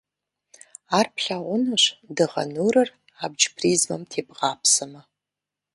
[0.97, 1.83] Ар плъэгъунущ
[2.15, 2.89] дыгъэ нурыр
[3.23, 5.01] абдж призмэм тебгъапсэмэ.